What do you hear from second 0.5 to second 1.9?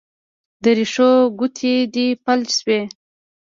د رېښو ګوتې